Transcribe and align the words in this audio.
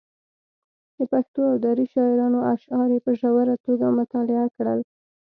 د 0.97 0.99
پښتو 1.11 1.41
او 1.51 1.55
دري 1.65 1.85
شاعرانو 1.93 2.39
اشعار 2.53 2.89
یې 2.95 2.99
په 3.05 3.11
ژوره 3.19 3.55
توګه 3.65 3.85
مطالعه 3.99 4.47
کړل. 4.57 4.79